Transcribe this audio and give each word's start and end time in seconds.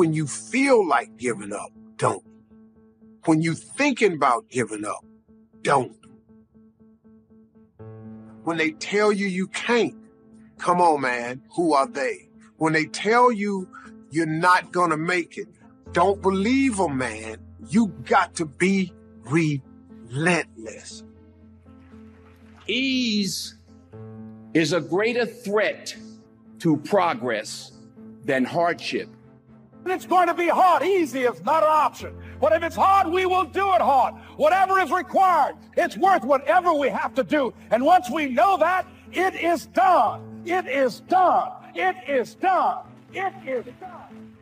When 0.00 0.14
you 0.14 0.26
feel 0.26 0.88
like 0.88 1.18
giving 1.18 1.52
up, 1.52 1.72
don't. 1.98 2.24
When 3.26 3.42
you 3.42 3.52
thinking 3.52 4.14
about 4.14 4.48
giving 4.48 4.86
up, 4.86 5.04
don't. 5.60 5.94
When 8.44 8.56
they 8.56 8.70
tell 8.70 9.12
you 9.12 9.26
you 9.26 9.46
can't, 9.48 9.94
come 10.56 10.80
on, 10.80 11.02
man, 11.02 11.42
who 11.54 11.74
are 11.74 11.86
they? 11.86 12.30
When 12.56 12.72
they 12.72 12.86
tell 12.86 13.30
you 13.30 13.68
you're 14.10 14.24
not 14.24 14.72
gonna 14.72 14.96
make 14.96 15.36
it, 15.36 15.48
don't 15.92 16.22
believe 16.22 16.78
them, 16.78 16.96
man. 16.96 17.36
You 17.68 17.88
got 18.06 18.34
to 18.36 18.46
be 18.46 18.94
relentless. 19.24 21.04
Ease 22.66 23.54
is 24.54 24.72
a 24.72 24.80
greater 24.80 25.26
threat 25.26 25.94
to 26.60 26.78
progress 26.78 27.72
than 28.24 28.46
hardship. 28.46 29.10
It's 29.86 30.06
going 30.06 30.28
to 30.28 30.34
be 30.34 30.48
hard. 30.48 30.82
Easy 30.82 31.20
is 31.20 31.42
not 31.42 31.62
an 31.62 31.70
option. 31.70 32.14
But 32.40 32.52
if 32.52 32.62
it's 32.62 32.76
hard, 32.76 33.08
we 33.08 33.26
will 33.26 33.44
do 33.44 33.72
it 33.74 33.80
hard. 33.80 34.14
Whatever 34.36 34.78
is 34.78 34.90
required, 34.90 35.56
it's 35.76 35.96
worth 35.96 36.24
whatever 36.24 36.72
we 36.72 36.88
have 36.88 37.14
to 37.14 37.24
do. 37.24 37.52
And 37.70 37.84
once 37.84 38.10
we 38.10 38.28
know 38.28 38.56
that, 38.58 38.86
it 39.12 39.34
is 39.34 39.66
done. 39.66 40.42
It 40.44 40.66
is 40.66 41.00
done. 41.00 41.50
It 41.74 41.96
is 42.08 42.34
done. 42.34 42.84
It 43.12 43.32
is 43.46 43.64
done. 43.80 44.36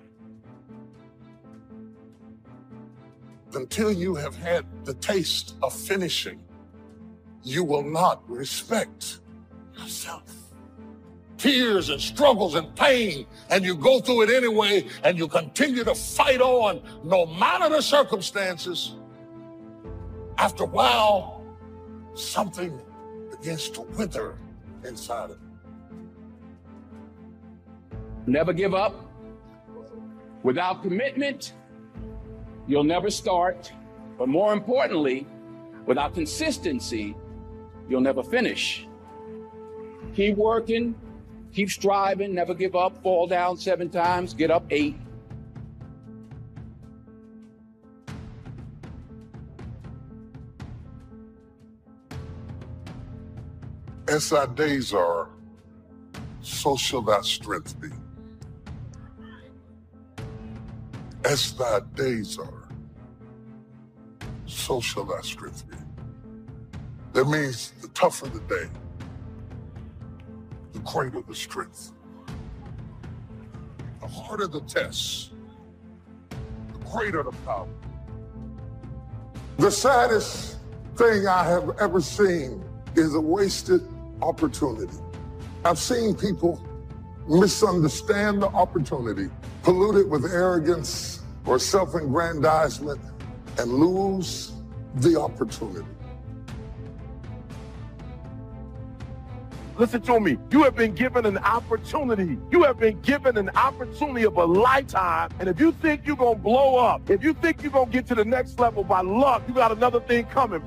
Until 3.54 3.92
you 3.92 4.14
have 4.14 4.36
had 4.36 4.66
the 4.84 4.94
taste 4.94 5.54
of 5.62 5.72
finishing, 5.72 6.42
you 7.42 7.64
will 7.64 7.82
not 7.82 8.28
respect 8.28 9.20
yourself. 9.78 10.47
Tears 11.38 11.88
and 11.88 12.00
struggles 12.00 12.56
and 12.56 12.74
pain, 12.74 13.26
and 13.48 13.64
you 13.64 13.76
go 13.76 14.00
through 14.00 14.22
it 14.22 14.30
anyway, 14.30 14.86
and 15.04 15.16
you 15.16 15.28
continue 15.28 15.84
to 15.84 15.94
fight 15.94 16.40
on 16.40 16.82
no 17.04 17.26
matter 17.26 17.68
the 17.68 17.80
circumstances. 17.80 18.96
After 20.36 20.64
a 20.64 20.66
while, 20.66 21.44
something 22.14 22.78
begins 23.30 23.70
to 23.70 23.82
wither 23.82 24.36
inside 24.84 25.30
of 25.30 25.38
you. 25.40 25.48
Never 28.26 28.52
give 28.52 28.74
up. 28.74 28.94
Without 30.42 30.82
commitment, 30.82 31.54
you'll 32.66 32.84
never 32.84 33.10
start. 33.10 33.72
But 34.18 34.28
more 34.28 34.52
importantly, 34.52 35.26
without 35.86 36.14
consistency, 36.14 37.16
you'll 37.88 38.00
never 38.00 38.22
finish. 38.22 38.86
Keep 40.14 40.36
working, 40.36 40.94
keep 41.52 41.70
striving, 41.70 42.34
never 42.34 42.54
give 42.54 42.74
up, 42.76 43.02
fall 43.02 43.26
down 43.26 43.56
seven 43.56 43.88
times, 43.88 44.34
get 44.34 44.50
up 44.50 44.64
eight. 44.70 44.96
As 54.08 54.30
thy 54.30 54.46
days 54.46 54.94
are, 54.94 55.28
so 56.40 56.76
shall 56.76 57.02
thy 57.02 57.20
strength 57.20 57.78
be. 57.78 57.88
As 61.24 61.52
thy 61.52 61.80
days 61.94 62.38
are, 62.38 62.68
so 64.46 64.80
shall 64.80 65.04
thy 65.04 65.20
strength 65.20 65.68
be. 65.68 65.76
That 67.12 67.26
means 67.26 67.72
the 67.82 67.88
tougher 67.88 68.28
the 68.28 68.40
day, 68.40 68.70
greater 70.88 71.20
the 71.20 71.34
strength. 71.34 71.92
The 74.00 74.08
harder 74.08 74.46
the 74.46 74.62
test, 74.62 75.32
the 76.30 76.78
greater 76.90 77.22
the 77.22 77.32
power. 77.44 77.68
The 79.58 79.70
saddest 79.70 80.56
thing 80.96 81.26
I 81.26 81.44
have 81.44 81.76
ever 81.78 82.00
seen 82.00 82.64
is 82.96 83.14
a 83.14 83.20
wasted 83.20 83.86
opportunity. 84.22 84.96
I've 85.62 85.78
seen 85.78 86.14
people 86.14 86.64
misunderstand 87.28 88.40
the 88.40 88.48
opportunity, 88.48 89.28
pollute 89.62 90.06
it 90.06 90.08
with 90.08 90.24
arrogance 90.24 91.20
or 91.44 91.58
self 91.58 91.94
aggrandizement, 91.94 93.00
and 93.58 93.72
lose 93.72 94.52
the 94.96 95.20
opportunity. 95.20 95.84
Listen 99.78 100.02
to 100.02 100.20
me. 100.20 100.38
You 100.50 100.64
have 100.64 100.76
been 100.76 100.94
given 100.94 101.26
an 101.26 101.38
opportunity. 101.38 102.38
You 102.50 102.64
have 102.64 102.80
been 102.80 103.00
given 103.02 103.38
an 103.38 103.50
opportunity 103.50 104.26
of 104.26 104.36
a 104.36 104.44
lifetime. 104.44 105.30
And 105.40 105.48
if 105.48 105.60
you 105.60 105.72
think 105.72 106.06
you're 106.06 106.16
going 106.16 106.36
to 106.36 106.42
blow 106.42 106.76
up, 106.78 107.08
if 107.10 107.22
you 107.22 107.34
think 107.34 107.62
you're 107.62 107.72
going 107.72 107.86
to 107.86 107.92
get 107.92 108.06
to 108.08 108.16
the 108.16 108.24
next 108.24 108.58
level 108.60 108.84
by 108.84 109.02
luck, 109.02 109.42
you 109.48 109.54
got 109.54 109.72
another 109.72 110.00
thing 110.00 110.26
coming. 110.26 110.62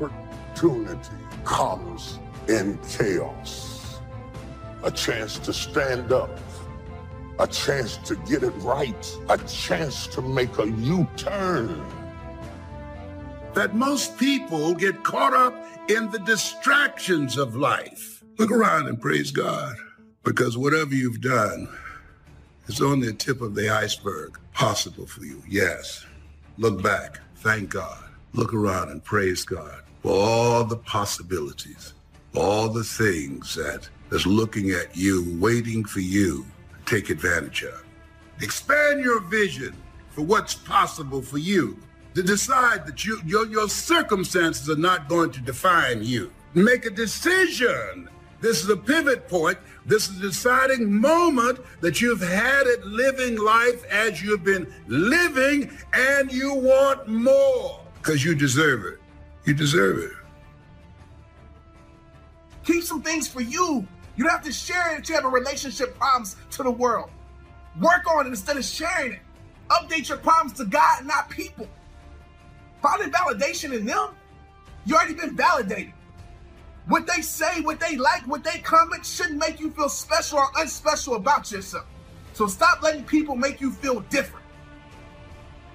Opportunity 0.00 1.10
comes 1.44 2.18
in 2.48 2.78
chaos. 2.88 4.00
A 4.84 4.90
chance 4.90 5.38
to 5.40 5.52
stand 5.52 6.12
up, 6.12 6.38
a 7.38 7.46
chance 7.46 7.98
to 7.98 8.16
get 8.16 8.42
it 8.44 8.54
right, 8.60 9.18
a 9.28 9.38
chance 9.38 10.06
to 10.08 10.22
make 10.22 10.58
a 10.58 10.68
U 10.70 11.06
turn. 11.16 11.84
that 13.54 13.74
most 13.74 14.18
people 14.18 14.74
get 14.74 15.02
caught 15.04 15.34
up 15.34 15.54
in 15.90 16.10
the 16.10 16.18
distractions 16.20 17.36
of 17.36 17.56
life. 17.56 18.17
Look 18.38 18.52
around 18.52 18.86
and 18.86 19.00
praise 19.00 19.32
God 19.32 19.74
because 20.22 20.56
whatever 20.56 20.94
you've 20.94 21.20
done 21.20 21.68
is 22.68 22.80
only 22.80 23.08
the 23.08 23.12
tip 23.12 23.40
of 23.40 23.56
the 23.56 23.68
iceberg 23.68 24.38
possible 24.52 25.08
for 25.08 25.24
you. 25.24 25.42
Yes. 25.48 26.06
Look 26.56 26.80
back. 26.80 27.18
Thank 27.38 27.70
God. 27.70 28.04
Look 28.34 28.54
around 28.54 28.90
and 28.90 29.02
praise 29.02 29.44
God 29.44 29.82
for 30.02 30.12
all 30.12 30.62
the 30.62 30.76
possibilities, 30.76 31.94
all 32.36 32.68
the 32.68 32.84
things 32.84 33.56
that 33.56 33.88
is 34.12 34.24
looking 34.24 34.70
at 34.70 34.96
you, 34.96 35.36
waiting 35.40 35.84
for 35.84 36.00
you 36.00 36.46
to 36.86 36.94
take 36.94 37.10
advantage 37.10 37.64
of. 37.64 37.84
Expand 38.40 39.00
your 39.00 39.20
vision 39.22 39.74
for 40.10 40.22
what's 40.22 40.54
possible 40.54 41.22
for 41.22 41.38
you. 41.38 41.76
To 42.14 42.22
decide 42.22 42.86
that 42.86 43.04
you, 43.04 43.20
your, 43.26 43.46
your 43.46 43.68
circumstances 43.68 44.70
are 44.70 44.76
not 44.76 45.08
going 45.08 45.32
to 45.32 45.40
define 45.40 46.04
you. 46.04 46.32
Make 46.54 46.86
a 46.86 46.90
decision. 46.90 48.08
This 48.40 48.62
is 48.62 48.70
a 48.70 48.76
pivot 48.76 49.28
point. 49.28 49.58
This 49.84 50.08
is 50.08 50.18
a 50.18 50.22
deciding 50.22 50.92
moment 50.92 51.60
that 51.80 52.00
you've 52.00 52.20
had 52.20 52.66
it 52.66 52.84
living 52.84 53.36
life 53.36 53.84
as 53.90 54.22
you've 54.22 54.44
been 54.44 54.72
living 54.86 55.70
and 55.92 56.32
you 56.32 56.54
want 56.54 57.08
more 57.08 57.80
because 58.00 58.24
you 58.24 58.34
deserve 58.34 58.84
it. 58.84 58.98
You 59.44 59.54
deserve 59.54 59.98
it. 59.98 60.12
Keep 62.64 62.84
some 62.84 63.02
things 63.02 63.26
for 63.26 63.40
you. 63.40 63.86
You 64.16 64.24
don't 64.24 64.32
have 64.32 64.44
to 64.44 64.52
share 64.52 64.94
it 64.94 65.00
if 65.00 65.08
you 65.08 65.14
have 65.14 65.24
a 65.24 65.28
relationship 65.28 65.98
problems 65.98 66.36
to 66.50 66.62
the 66.62 66.70
world. 66.70 67.10
Work 67.80 68.06
on 68.10 68.26
it 68.26 68.30
instead 68.30 68.56
of 68.56 68.64
sharing 68.64 69.12
it. 69.12 69.20
Update 69.70 70.08
your 70.08 70.18
problems 70.18 70.52
to 70.58 70.64
God, 70.64 71.06
not 71.06 71.28
people. 71.30 71.68
Finding 72.82 73.10
validation 73.10 73.72
in 73.72 73.86
them, 73.86 74.10
you 74.84 74.94
already 74.94 75.14
been 75.14 75.36
validated. 75.36 75.92
What 76.88 77.06
they 77.06 77.20
say, 77.20 77.60
what 77.60 77.80
they 77.80 77.96
like, 77.96 78.26
what 78.26 78.42
they 78.42 78.60
comment 78.60 79.04
shouldn't 79.04 79.38
make 79.38 79.60
you 79.60 79.70
feel 79.70 79.90
special 79.90 80.38
or 80.38 80.48
unspecial 80.56 81.16
about 81.16 81.52
yourself. 81.52 81.84
So 82.32 82.46
stop 82.46 82.82
letting 82.82 83.04
people 83.04 83.36
make 83.36 83.60
you 83.60 83.70
feel 83.70 84.00
different. 84.00 84.44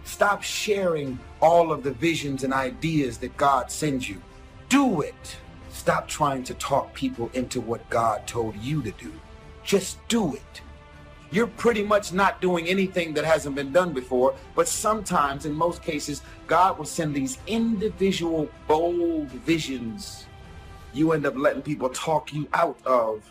Stop 0.05 0.41
sharing 0.41 1.19
all 1.39 1.71
of 1.71 1.83
the 1.83 1.91
visions 1.91 2.43
and 2.43 2.51
ideas 2.51 3.19
that 3.19 3.37
God 3.37 3.71
sends 3.71 4.09
you. 4.09 4.21
Do 4.69 5.01
it. 5.01 5.37
Stop 5.69 6.07
trying 6.07 6.43
to 6.45 6.55
talk 6.55 6.93
people 6.95 7.29
into 7.33 7.61
what 7.61 7.87
God 7.91 8.25
told 8.25 8.55
you 8.57 8.81
to 8.81 8.91
do. 8.91 9.11
Just 9.63 9.99
do 10.07 10.33
it. 10.33 10.61
You're 11.31 11.47
pretty 11.47 11.83
much 11.83 12.11
not 12.11 12.41
doing 12.41 12.67
anything 12.67 13.13
that 13.13 13.25
hasn't 13.25 13.55
been 13.55 13.71
done 13.71 13.93
before, 13.93 14.35
but 14.55 14.67
sometimes, 14.67 15.45
in 15.45 15.53
most 15.53 15.81
cases, 15.81 16.21
God 16.47 16.77
will 16.77 16.85
send 16.85 17.15
these 17.15 17.37
individual 17.47 18.49
bold 18.67 19.29
visions. 19.29 20.25
You 20.93 21.11
end 21.11 21.25
up 21.25 21.35
letting 21.35 21.61
people 21.61 21.89
talk 21.89 22.33
you 22.33 22.47
out 22.53 22.77
of 22.85 23.23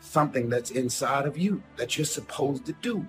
something 0.00 0.48
that's 0.48 0.70
inside 0.70 1.26
of 1.26 1.36
you 1.36 1.62
that 1.76 1.96
you're 1.96 2.04
supposed 2.04 2.66
to 2.66 2.72
do. 2.74 3.06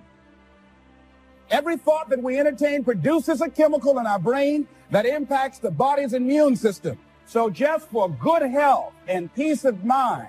Every 1.50 1.76
thought 1.76 2.08
that 2.08 2.22
we 2.22 2.38
entertain 2.38 2.82
produces 2.84 3.42
a 3.42 3.50
chemical 3.50 3.98
in 3.98 4.06
our 4.06 4.18
brain 4.18 4.66
that 4.90 5.04
impacts 5.04 5.58
the 5.58 5.70
body's 5.70 6.14
immune 6.14 6.56
system. 6.56 6.98
So 7.26 7.50
just 7.50 7.88
for 7.88 8.08
good 8.08 8.42
health 8.42 8.94
and 9.06 9.32
peace 9.34 9.64
of 9.64 9.84
mind, 9.84 10.28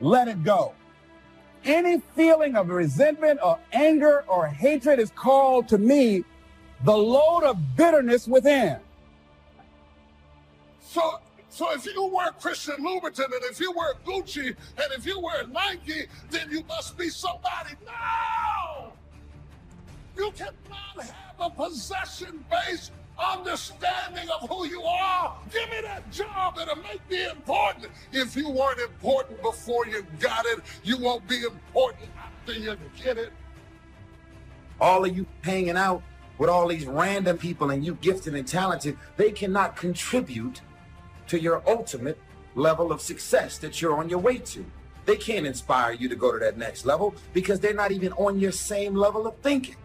let 0.00 0.28
it 0.28 0.44
go. 0.44 0.74
Any 1.64 2.00
feeling 2.16 2.56
of 2.56 2.68
resentment 2.68 3.40
or 3.42 3.58
anger 3.72 4.24
or 4.28 4.46
hatred 4.46 4.98
is 4.98 5.10
called 5.10 5.68
to 5.68 5.78
me 5.78 6.24
the 6.84 6.96
load 6.96 7.44
of 7.44 7.76
bitterness 7.76 8.26
within. 8.26 8.78
So, 10.80 11.20
so 11.52 11.70
if 11.74 11.84
you 11.84 12.06
wear 12.06 12.30
Christian 12.40 12.76
Louboutin 12.76 13.26
and 13.26 13.44
if 13.44 13.60
you 13.60 13.72
wear 13.72 13.92
Gucci 14.06 14.46
and 14.46 14.92
if 14.96 15.04
you 15.04 15.20
wear 15.20 15.46
Nike, 15.48 16.06
then 16.30 16.50
you 16.50 16.64
must 16.64 16.96
be 16.96 17.10
somebody. 17.10 17.74
No! 17.84 18.94
You 20.16 20.32
cannot 20.32 20.96
have 20.96 21.34
a 21.38 21.50
possession 21.50 22.42
based 22.50 22.92
understanding 23.18 24.30
of 24.30 24.48
who 24.48 24.66
you 24.66 24.82
are. 24.82 25.36
Give 25.52 25.68
me 25.68 25.82
that 25.82 26.10
job 26.10 26.56
that'll 26.56 26.76
make 26.76 27.02
me 27.10 27.28
important. 27.28 27.88
If 28.12 28.34
you 28.34 28.48
weren't 28.48 28.80
important 28.80 29.42
before 29.42 29.86
you 29.86 30.06
got 30.20 30.46
it, 30.46 30.60
you 30.82 30.96
won't 30.96 31.28
be 31.28 31.42
important 31.42 32.08
after 32.16 32.54
you 32.54 32.78
get 32.96 33.18
it. 33.18 33.30
All 34.80 35.04
of 35.04 35.14
you 35.14 35.26
hanging 35.42 35.76
out 35.76 36.02
with 36.38 36.48
all 36.48 36.66
these 36.66 36.86
random 36.86 37.36
people 37.36 37.72
and 37.72 37.84
you 37.84 37.98
gifted 38.00 38.34
and 38.34 38.48
talented, 38.48 38.96
they 39.18 39.30
cannot 39.30 39.76
contribute 39.76 40.62
to 41.32 41.40
your 41.40 41.62
ultimate 41.66 42.18
level 42.56 42.92
of 42.92 43.00
success 43.00 43.56
that 43.56 43.80
you're 43.80 43.96
on 43.96 44.06
your 44.10 44.18
way 44.18 44.36
to. 44.36 44.62
They 45.06 45.16
can't 45.16 45.46
inspire 45.46 45.94
you 45.94 46.06
to 46.10 46.14
go 46.14 46.30
to 46.30 46.38
that 46.40 46.58
next 46.58 46.84
level 46.84 47.14
because 47.32 47.58
they're 47.58 47.72
not 47.72 47.90
even 47.90 48.12
on 48.12 48.38
your 48.38 48.52
same 48.52 48.94
level 48.94 49.26
of 49.26 49.34
thinking. 49.38 49.76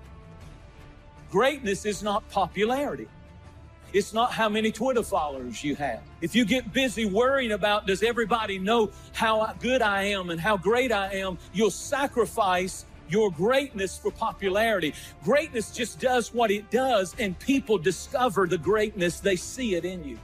Greatness 1.32 1.86
is 1.86 2.04
not 2.04 2.30
popularity. 2.30 3.08
It's 3.94 4.14
not 4.14 4.34
how 4.34 4.50
many 4.50 4.74
Twitter 4.74 5.04
followers 5.04 5.64
you 5.64 5.78
have. 5.78 6.02
If 6.20 6.36
you 6.36 6.44
get 6.44 6.74
busy 6.74 7.06
worrying 7.06 7.54
about 7.54 7.88
does 7.88 8.04
everybody 8.04 8.60
know 8.60 8.92
how 9.14 9.54
good 9.62 9.82
I 9.82 10.04
am 10.04 10.32
and 10.32 10.42
how 10.42 10.58
great 10.58 10.92
I 10.92 11.14
am, 11.14 11.38
you'll 11.54 11.72
sacrifice 11.72 12.86
your 13.08 13.32
greatness 13.32 13.98
for 13.98 14.12
popularity. 14.12 14.94
Greatness 15.24 15.72
just 15.72 16.02
does 16.02 16.34
what 16.34 16.52
it 16.52 16.70
does, 16.72 17.16
and 17.20 17.40
people 17.40 17.78
discover 17.78 18.48
the 18.48 18.58
greatness, 18.58 19.22
they 19.22 19.38
see 19.38 19.76
it 19.76 19.86
in 19.86 20.04
you. 20.04 20.20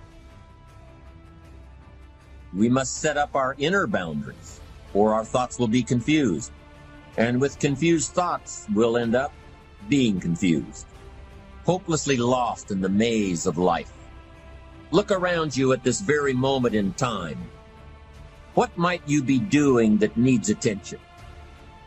We 2.55 2.69
must 2.69 2.97
set 2.97 3.17
up 3.17 3.35
our 3.35 3.55
inner 3.57 3.87
boundaries, 3.87 4.59
or 4.93 5.13
our 5.13 5.25
thoughts 5.25 5.57
will 5.59 5.67
be 5.67 5.83
confused. 5.83 6.51
And 7.17 7.39
with 7.39 7.59
confused 7.59 8.11
thoughts, 8.11 8.67
we'll 8.73 8.97
end 8.97 9.15
up 9.15 9.33
being 9.89 10.19
confused 10.19 10.85
hopelessly 11.65 12.17
lost 12.17 12.71
in 12.71 12.81
the 12.81 12.89
maze 12.89 13.45
of 13.45 13.57
life. 13.57 13.91
Look 14.91 15.11
around 15.11 15.55
you 15.55 15.73
at 15.73 15.83
this 15.83 16.01
very 16.01 16.33
moment 16.33 16.75
in 16.75 16.93
time. 16.93 17.37
What 18.53 18.77
might 18.77 19.01
you 19.07 19.23
be 19.23 19.39
doing 19.39 19.97
that 19.97 20.17
needs 20.17 20.49
attention? 20.49 20.99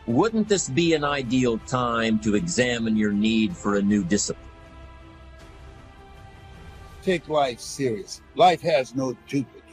Wouldn't 0.05 0.49
this 0.49 0.69
be 0.69 0.93
an 0.93 1.03
ideal 1.03 1.57
time 1.59 2.19
to 2.19 2.35
examine 2.35 2.97
your 2.97 3.13
need 3.13 3.55
for 3.55 3.75
a 3.75 3.81
new 3.81 4.03
discipline? 4.03 4.43
Take 7.03 7.29
life 7.29 7.59
serious. 7.59 8.21
Life 8.35 8.61
has 8.61 8.95
no 8.95 9.15
duplicate. 9.27 9.63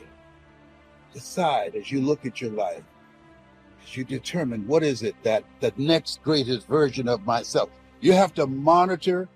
Decide 1.14 1.76
as 1.76 1.90
you 1.90 2.00
look 2.02 2.26
at 2.26 2.40
your 2.40 2.50
life, 2.50 2.82
as 3.82 3.96
you 3.96 4.04
determine 4.04 4.66
what 4.66 4.82
is 4.82 5.02
it 5.02 5.14
that 5.22 5.44
the 5.60 5.72
next 5.76 6.22
greatest 6.22 6.66
version 6.66 7.08
of 7.08 7.24
myself. 7.24 7.70
You 8.00 8.12
have 8.12 8.34
to 8.34 8.46
monitor 8.46 9.28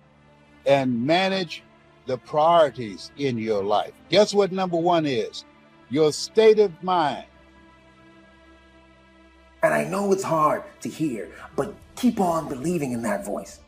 and 0.66 1.06
manage 1.06 1.62
the 2.06 2.18
priorities 2.18 3.12
in 3.16 3.38
your 3.38 3.62
life. 3.62 3.92
Guess 4.08 4.34
what 4.34 4.50
number 4.50 4.76
one 4.76 5.06
is? 5.06 5.44
Your 5.88 6.12
state 6.12 6.58
of 6.58 6.82
mind. 6.82 7.24
And 9.62 9.72
I 9.72 9.84
know 9.84 10.12
it's 10.12 10.24
hard 10.24 10.64
to 10.80 10.88
hear, 10.88 11.30
but 11.56 11.74
keep 11.96 12.20
on 12.20 12.48
believing 12.48 12.92
in 12.92 13.02
that 13.02 13.24
voice. 13.24 13.60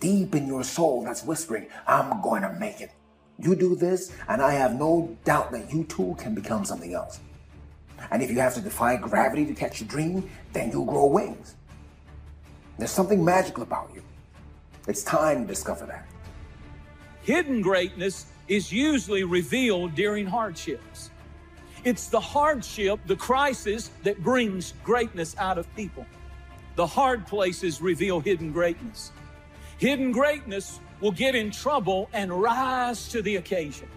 Deep 0.00 0.34
in 0.34 0.46
your 0.46 0.64
soul, 0.64 1.04
that's 1.04 1.24
whispering, 1.24 1.68
I'm 1.86 2.20
going 2.20 2.42
to 2.42 2.52
make 2.54 2.80
it. 2.80 2.90
You 3.38 3.54
do 3.54 3.74
this, 3.74 4.12
and 4.28 4.40
I 4.40 4.52
have 4.52 4.74
no 4.74 5.16
doubt 5.24 5.50
that 5.52 5.72
you 5.72 5.84
too 5.84 6.14
can 6.18 6.34
become 6.34 6.64
something 6.64 6.94
else. 6.94 7.20
And 8.10 8.22
if 8.22 8.30
you 8.30 8.38
have 8.38 8.54
to 8.54 8.60
defy 8.60 8.96
gravity 8.96 9.44
to 9.46 9.54
catch 9.54 9.80
your 9.80 9.88
dream, 9.88 10.30
then 10.52 10.70
you'll 10.70 10.84
grow 10.84 11.06
wings. 11.06 11.56
There's 12.78 12.90
something 12.90 13.24
magical 13.24 13.62
about 13.62 13.90
you. 13.94 14.02
It's 14.86 15.02
time 15.02 15.42
to 15.42 15.48
discover 15.48 15.86
that. 15.86 16.06
Hidden 17.22 17.62
greatness 17.62 18.26
is 18.48 18.70
usually 18.70 19.24
revealed 19.24 19.94
during 19.94 20.26
hardships. 20.26 21.10
It's 21.84 22.08
the 22.08 22.20
hardship, 22.20 23.00
the 23.06 23.16
crisis, 23.16 23.90
that 24.02 24.22
brings 24.22 24.74
greatness 24.84 25.34
out 25.38 25.58
of 25.58 25.74
people. 25.74 26.06
The 26.76 26.86
hard 26.86 27.26
places 27.26 27.80
reveal 27.80 28.20
hidden 28.20 28.52
greatness. 28.52 29.12
Hidden 29.78 30.12
greatness 30.12 30.80
will 31.00 31.12
get 31.12 31.34
in 31.34 31.50
trouble 31.50 32.08
and 32.12 32.32
rise 32.32 33.08
to 33.08 33.22
the 33.22 33.36
occasion. 33.36 33.88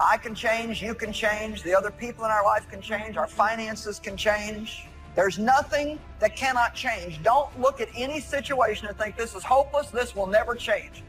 I 0.00 0.16
can 0.16 0.34
change, 0.34 0.82
you 0.82 0.94
can 0.94 1.12
change, 1.12 1.62
the 1.62 1.74
other 1.74 1.90
people 1.90 2.24
in 2.24 2.30
our 2.30 2.44
life 2.44 2.68
can 2.68 2.80
change, 2.80 3.16
our 3.16 3.28
finances 3.28 4.00
can 4.00 4.16
change. 4.16 4.86
There's 5.14 5.38
nothing 5.38 6.00
that 6.18 6.34
cannot 6.34 6.74
change. 6.74 7.22
Don't 7.22 7.58
look 7.60 7.80
at 7.80 7.88
any 7.94 8.18
situation 8.18 8.88
and 8.88 8.98
think 8.98 9.16
this 9.16 9.34
is 9.34 9.44
hopeless, 9.44 9.90
this 9.90 10.16
will 10.16 10.26
never 10.26 10.54
change. 10.54 11.04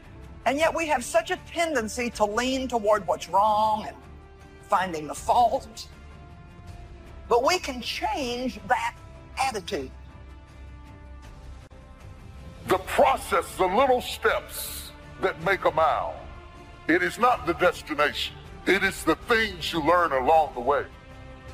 And 0.46 0.58
yet 0.58 0.74
we 0.74 0.86
have 0.86 1.02
such 1.02 1.30
a 1.30 1.36
tendency 1.46 2.10
to 2.10 2.24
lean 2.24 2.68
toward 2.68 3.06
what's 3.06 3.28
wrong 3.28 3.86
and 3.88 3.96
finding 4.68 5.06
the 5.06 5.14
fault. 5.14 5.88
But 7.28 7.44
we 7.44 7.58
can 7.58 7.80
change 7.80 8.60
that 8.68 8.94
attitude. 9.38 9.90
The 12.66 12.78
process, 12.78 13.44
the 13.56 13.66
little 13.66 14.00
steps 14.00 14.92
that 15.20 15.42
make 15.42 15.64
a 15.64 15.70
mile, 15.70 16.14
it 16.88 17.02
is 17.02 17.18
not 17.18 17.46
the 17.46 17.54
destination. 17.54 18.34
It 18.66 18.82
is 18.82 19.04
the 19.04 19.16
things 19.16 19.72
you 19.72 19.82
learn 19.82 20.12
along 20.12 20.54
the 20.54 20.60
way. 20.60 20.84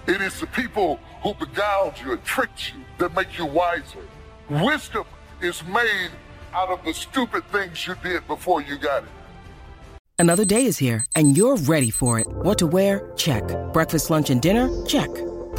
It 0.06 0.20
is 0.20 0.40
the 0.40 0.46
people 0.46 0.98
who 1.22 1.34
beguiled 1.34 1.94
you 2.02 2.12
and 2.12 2.24
tricked 2.24 2.72
you 2.72 2.80
that 2.98 3.14
make 3.14 3.36
you 3.38 3.46
wiser. 3.46 4.00
Wisdom 4.48 5.04
is 5.40 5.64
made 5.64 6.10
out 6.52 6.68
of 6.68 6.84
the 6.84 6.94
stupid 6.94 7.44
things 7.52 7.86
you 7.86 7.94
did 8.02 8.26
before 8.26 8.62
you 8.62 8.78
got 8.78 9.04
it. 9.04 9.08
Another 10.18 10.44
day 10.44 10.66
is 10.66 10.78
here, 10.78 11.04
and 11.16 11.36
you're 11.36 11.56
ready 11.56 11.90
for 11.90 12.18
it. 12.18 12.26
What 12.28 12.58
to 12.58 12.66
wear? 12.66 13.10
Check. 13.16 13.44
Breakfast, 13.72 14.10
lunch, 14.10 14.30
and 14.30 14.42
dinner? 14.42 14.68
Check. 14.84 15.08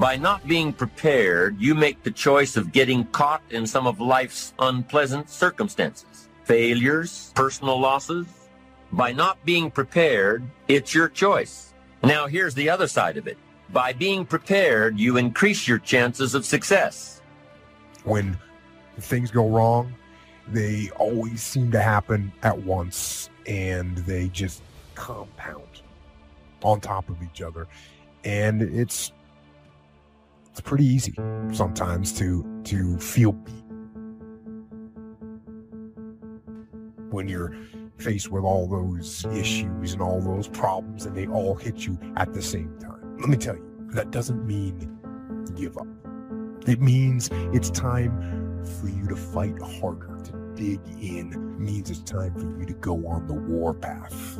By 0.00 0.16
not 0.16 0.48
being 0.48 0.72
prepared, 0.72 1.60
you 1.60 1.74
make 1.74 2.02
the 2.02 2.10
choice 2.10 2.56
of 2.56 2.72
getting 2.72 3.04
caught 3.08 3.42
in 3.50 3.66
some 3.66 3.86
of 3.86 4.00
life's 4.00 4.54
unpleasant 4.58 5.28
circumstances. 5.28 6.30
Failures, 6.44 7.30
personal 7.34 7.78
losses, 7.78 8.26
by 8.92 9.12
not 9.12 9.36
being 9.44 9.70
prepared, 9.70 10.42
it's 10.68 10.94
your 10.94 11.10
choice. 11.10 11.74
Now, 12.02 12.26
here's 12.26 12.54
the 12.54 12.70
other 12.70 12.88
side 12.88 13.18
of 13.18 13.26
it. 13.26 13.36
By 13.74 13.92
being 13.92 14.24
prepared, 14.24 14.98
you 14.98 15.18
increase 15.18 15.68
your 15.68 15.78
chances 15.78 16.34
of 16.34 16.46
success. 16.46 17.20
When 18.04 18.38
things 19.00 19.30
go 19.30 19.50
wrong, 19.50 19.92
they 20.48 20.88
always 20.96 21.42
seem 21.42 21.70
to 21.72 21.82
happen 21.82 22.32
at 22.42 22.58
once 22.58 23.28
and 23.46 23.98
they 23.98 24.28
just 24.28 24.62
compound 24.94 25.82
on 26.62 26.80
top 26.80 27.10
of 27.10 27.22
each 27.22 27.42
other. 27.42 27.68
And 28.24 28.62
it's 28.62 29.12
it's 30.50 30.60
pretty 30.60 30.84
easy 30.84 31.14
sometimes 31.52 32.12
to 32.18 32.44
to 32.64 32.98
feel 32.98 33.32
beat 33.32 33.54
when 37.10 37.28
you're 37.28 37.54
faced 37.98 38.30
with 38.30 38.44
all 38.44 38.66
those 38.66 39.26
issues 39.26 39.92
and 39.92 40.00
all 40.00 40.20
those 40.20 40.48
problems 40.48 41.06
and 41.06 41.16
they 41.16 41.26
all 41.26 41.54
hit 41.54 41.86
you 41.86 41.98
at 42.16 42.32
the 42.32 42.40
same 42.40 42.76
time. 42.78 43.18
Let 43.18 43.28
me 43.28 43.36
tell 43.36 43.56
you, 43.56 43.88
that 43.90 44.10
doesn't 44.10 44.46
mean 44.46 44.98
give 45.56 45.76
up. 45.76 45.86
It 46.66 46.80
means 46.80 47.30
it's 47.52 47.70
time 47.70 48.64
for 48.80 48.88
you 48.88 49.06
to 49.08 49.16
fight 49.16 49.60
harder, 49.60 50.18
to 50.24 50.54
dig 50.54 50.80
in. 51.00 51.32
It 51.32 51.60
means 51.60 51.90
it's 51.90 52.02
time 52.02 52.32
for 52.34 52.60
you 52.60 52.66
to 52.66 52.74
go 52.74 53.06
on 53.06 53.26
the 53.26 53.34
warpath. 53.34 54.38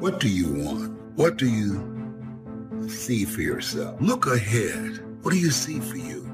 What 0.00 0.20
do 0.20 0.28
you 0.28 0.52
want? 0.64 0.92
What 1.16 1.36
do 1.36 1.48
you 1.48 1.99
see 2.88 3.24
for 3.24 3.42
yourself? 3.42 4.00
Look 4.00 4.26
ahead. 4.26 5.00
What 5.22 5.32
do 5.32 5.38
you 5.38 5.50
see 5.50 5.80
for 5.80 5.96
you? 5.96 6.26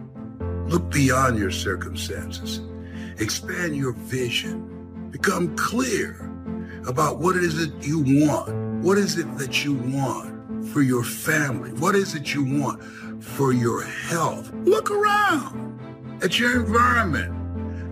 Look 0.66 0.90
beyond 0.90 1.38
your 1.38 1.50
circumstances. 1.50 2.60
Expand 3.18 3.76
your 3.76 3.92
vision 3.92 4.76
Become 5.10 5.56
clear 5.56 6.30
about 6.86 7.20
what 7.20 7.36
it 7.36 7.42
is 7.42 7.56
that 7.56 7.86
you 7.86 8.00
want. 8.26 8.54
What 8.84 8.98
is 8.98 9.16
it 9.16 9.38
that 9.38 9.64
you 9.64 9.72
want 9.72 10.68
for 10.68 10.82
your 10.82 11.02
family? 11.02 11.72
What 11.72 11.94
is 11.94 12.14
it 12.14 12.34
you 12.34 12.44
want 12.60 12.82
for 13.24 13.52
your 13.52 13.82
health? 13.82 14.52
Look 14.64 14.90
around 14.90 16.20
at 16.22 16.38
your 16.38 16.60
environment. 16.60 17.32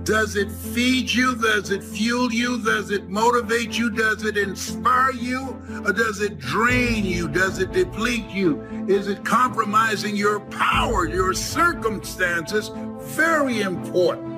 Does 0.04 0.36
it 0.36 0.52
feed 0.52 1.10
you? 1.10 1.34
Does 1.34 1.70
it 1.70 1.82
fuel 1.82 2.30
you? 2.30 2.62
Does 2.62 2.90
it 2.90 3.08
motivate 3.08 3.78
you? 3.78 3.88
Does 3.88 4.22
it 4.22 4.36
inspire 4.36 5.12
you? 5.12 5.56
Or 5.86 5.94
does 5.94 6.20
it 6.20 6.38
drain 6.38 7.06
you? 7.06 7.26
Does 7.26 7.58
it 7.58 7.72
deplete 7.72 8.28
you? 8.28 8.60
Is 8.86 9.08
it 9.08 9.24
compromising 9.24 10.14
your 10.14 10.40
power, 10.40 11.08
your 11.08 11.32
circumstances? 11.32 12.70
Very 13.16 13.62
important. 13.62 14.34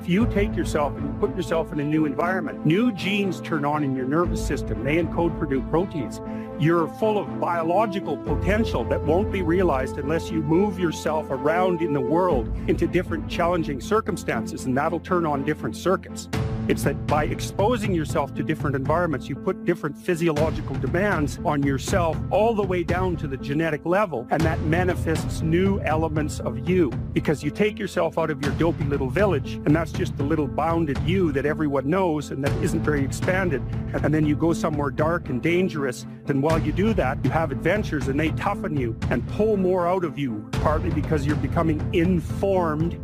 If 0.00 0.08
you 0.08 0.26
take 0.26 0.54
yourself 0.54 0.96
and 0.96 1.06
you 1.06 1.12
put 1.20 1.36
yourself 1.36 1.72
in 1.72 1.80
a 1.80 1.84
new 1.84 2.06
environment, 2.06 2.66
new 2.66 2.92
genes 2.92 3.40
turn 3.40 3.64
on 3.64 3.82
in 3.82 3.96
your 3.96 4.06
nervous 4.06 4.44
system. 4.44 4.82
They 4.84 4.96
encode 4.96 5.36
for 5.38 5.46
new 5.46 5.62
proteins. 5.70 6.20
You're 6.62 6.86
full 6.86 7.18
of 7.18 7.40
biological 7.40 8.16
potential 8.18 8.84
that 8.84 9.02
won't 9.02 9.32
be 9.32 9.42
realized 9.42 9.98
unless 9.98 10.30
you 10.30 10.44
move 10.44 10.78
yourself 10.78 11.26
around 11.28 11.82
in 11.82 11.92
the 11.92 12.00
world 12.00 12.56
into 12.68 12.86
different 12.86 13.28
challenging 13.28 13.80
circumstances, 13.80 14.64
and 14.64 14.76
that'll 14.76 15.00
turn 15.00 15.26
on 15.26 15.44
different 15.44 15.74
circuits. 15.74 16.28
It's 16.68 16.84
that 16.84 17.06
by 17.08 17.24
exposing 17.24 17.92
yourself 17.92 18.34
to 18.34 18.42
different 18.44 18.76
environments, 18.76 19.28
you 19.28 19.34
put 19.34 19.64
different 19.64 19.98
physiological 19.98 20.76
demands 20.76 21.40
on 21.44 21.62
yourself 21.62 22.16
all 22.30 22.54
the 22.54 22.62
way 22.62 22.84
down 22.84 23.16
to 23.16 23.26
the 23.26 23.36
genetic 23.36 23.84
level, 23.84 24.28
and 24.30 24.40
that 24.42 24.60
manifests 24.62 25.42
new 25.42 25.80
elements 25.80 26.38
of 26.38 26.68
you 26.68 26.90
because 27.12 27.42
you 27.42 27.50
take 27.50 27.80
yourself 27.80 28.16
out 28.16 28.30
of 28.30 28.40
your 28.42 28.52
dopey 28.52 28.84
little 28.84 29.10
village, 29.10 29.54
and 29.64 29.74
that's 29.74 29.90
just 29.90 30.16
the 30.16 30.22
little 30.22 30.46
bounded 30.46 30.98
you 31.00 31.32
that 31.32 31.46
everyone 31.46 31.90
knows 31.90 32.30
and 32.30 32.44
that 32.44 32.52
isn't 32.62 32.82
very 32.82 33.04
expanded. 33.04 33.60
And 34.04 34.14
then 34.14 34.24
you 34.24 34.36
go 34.36 34.52
somewhere 34.52 34.90
dark 34.90 35.28
and 35.30 35.42
dangerous. 35.42 36.06
And 36.28 36.42
while 36.42 36.60
you 36.60 36.70
do 36.70 36.94
that, 36.94 37.22
you 37.24 37.30
have 37.30 37.50
adventures 37.50 38.06
and 38.06 38.18
they 38.18 38.30
toughen 38.30 38.76
you 38.76 38.96
and 39.10 39.26
pull 39.30 39.56
more 39.56 39.88
out 39.88 40.04
of 40.04 40.16
you, 40.16 40.48
partly 40.52 40.90
because 40.90 41.26
you're 41.26 41.36
becoming 41.36 41.82
informed 41.92 42.96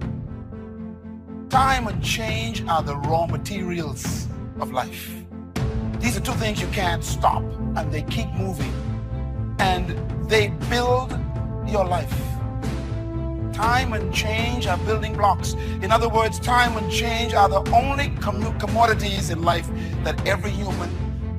Time 1.51 1.87
and 1.87 2.05
change 2.05 2.63
are 2.67 2.83
the 2.83 2.95
raw 2.95 3.25
materials 3.27 4.29
of 4.61 4.71
life. 4.71 5.11
These 5.99 6.19
are 6.19 6.21
two 6.21 6.33
things 6.33 6.61
you 6.61 6.67
can't 6.69 7.03
stop, 7.03 7.43
and 7.75 7.91
they 7.91 8.03
keep 8.03 8.29
moving. 8.35 8.71
And 9.59 9.97
they 10.29 10.49
build 10.69 11.19
your 11.67 11.87
life. 11.87 12.15
Time 13.55 13.95
and 13.95 14.13
change 14.13 14.67
are 14.67 14.77
building 14.79 15.15
blocks. 15.15 15.55
In 15.81 15.91
other 15.91 16.11
words, 16.11 16.39
time 16.39 16.77
and 16.77 16.93
change 16.93 17.33
are 17.33 17.49
the 17.49 17.63
only 17.75 18.11
com- 18.21 18.59
commodities 18.59 19.31
in 19.31 19.43
life 19.43 19.71
that 20.05 20.25
every 20.27 20.51
human 20.51 20.91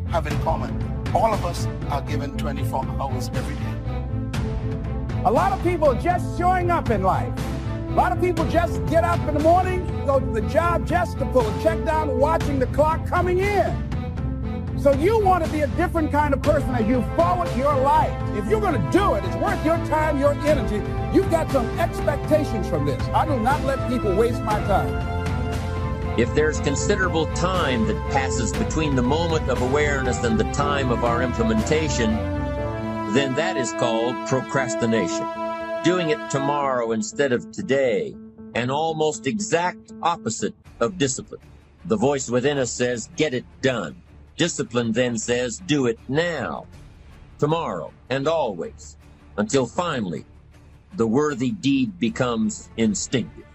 have 0.08 0.26
in 0.26 0.38
common. 0.40 0.74
All 1.14 1.32
of 1.32 1.46
us 1.46 1.68
are 1.92 2.02
given 2.02 2.36
24 2.36 2.84
hours 3.00 3.30
every 3.36 3.56
day. 3.56 5.22
A 5.26 5.32
lot 5.32 5.52
of 5.52 5.62
people 5.62 5.94
just 5.94 6.36
showing 6.36 6.72
up 6.72 6.90
in 6.90 7.04
life. 7.04 7.32
A 7.90 7.92
lot 7.92 8.12
of 8.12 8.20
people 8.22 8.46
just 8.46 8.86
get 8.88 9.04
up 9.04 9.20
in 9.28 9.34
the 9.34 9.40
morning, 9.40 9.86
go 10.10 10.20
to 10.20 10.42
the 10.42 10.42
job 10.50 10.88
just 10.88 11.20
to 11.20 11.26
pull 11.28 11.48
a 11.48 11.62
check 11.62 11.86
down, 11.86 12.18
watching 12.18 12.58
the 12.58 12.66
clock 12.68 13.06
coming 13.06 13.38
in. 13.38 14.80
So 14.82 14.92
you 14.92 15.24
want 15.24 15.46
to 15.46 15.52
be 15.52 15.62
a 15.62 15.68
different 15.68 16.12
kind 16.12 16.34
of 16.34 16.42
person 16.42 16.74
as 16.74 16.88
you 16.88 17.04
forward 17.16 17.48
your 17.56 17.76
life. 17.76 18.12
If 18.36 18.50
you're 18.50 18.60
going 18.60 18.82
to 18.82 18.92
do 18.92 19.14
it, 19.14 19.24
it's 19.24 19.36
worth 19.36 19.64
your 19.64 19.78
time, 19.86 20.20
your 20.20 20.34
energy. 20.48 20.78
You've 21.16 21.30
got 21.30 21.52
some 21.52 21.68
expectations 21.78 22.68
from 22.68 22.88
this. 22.88 23.00
I 23.10 23.28
do 23.28 23.40
not 23.40 23.64
let 23.66 23.88
people 23.88 24.16
waste 24.16 24.42
my 24.42 24.60
time. 24.62 24.90
If 26.20 26.34
there's 26.34 26.60
considerable 26.60 27.28
time 27.36 27.86
that 27.86 28.12
passes 28.12 28.52
between 28.52 28.96
the 28.96 29.04
moment 29.04 29.48
of 29.48 29.62
awareness 29.62 30.24
and 30.24 30.40
the 30.40 30.52
time 30.54 30.90
of 30.90 31.04
our 31.04 31.22
implementation, 31.22 32.16
then 33.14 33.36
that 33.36 33.58
is 33.58 33.74
called 33.74 34.16
procrastination 34.28 35.28
doing 35.84 36.10
it 36.10 36.30
tomorrow 36.30 36.92
instead 36.92 37.32
of 37.32 37.52
today, 37.52 38.16
an 38.56 38.70
almost 38.70 39.28
exact 39.28 39.92
opposite 40.02 40.54
of 40.80 40.98
discipline. 40.98 41.42
The 41.86 41.98
voice 41.98 42.30
within 42.30 42.58
us 42.58 42.72
says, 42.72 43.10
get 43.16 43.34
it 43.34 43.46
done. 43.62 44.02
Discipline 44.38 44.92
then 44.92 45.18
says, 45.18 45.62
do 45.66 45.88
it 45.88 46.00
now, 46.08 46.66
tomorrow, 47.38 47.92
and 48.10 48.28
always, 48.28 48.98
until 49.38 49.66
finally 49.66 50.26
the 50.96 51.08
worthy 51.08 51.52
deed 51.52 52.00
becomes 52.00 52.70
instinctive. 52.78 53.46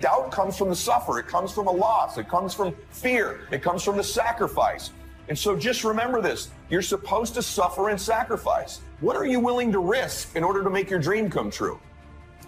Doubt 0.00 0.32
comes 0.32 0.56
from 0.56 0.70
the 0.70 0.76
suffer. 0.76 1.18
It 1.18 1.28
comes 1.28 1.52
from 1.52 1.68
a 1.68 1.72
loss. 1.72 2.18
It 2.18 2.28
comes 2.28 2.52
from 2.52 2.74
fear. 2.90 3.46
It 3.52 3.62
comes 3.62 3.82
from 3.82 3.96
the 3.96 4.02
sacrifice. 4.02 4.90
And 5.28 5.38
so 5.38 5.56
just 5.56 5.84
remember 5.84 6.20
this 6.20 6.50
you're 6.68 6.82
supposed 6.82 7.34
to 7.34 7.42
suffer 7.42 7.88
and 7.90 8.00
sacrifice. 8.00 8.80
What 9.00 9.16
are 9.16 9.24
you 9.24 9.40
willing 9.40 9.72
to 9.72 9.78
risk 9.78 10.34
in 10.36 10.44
order 10.44 10.62
to 10.64 10.70
make 10.70 10.90
your 10.90 10.98
dream 10.98 11.30
come 11.30 11.50
true? 11.50 11.78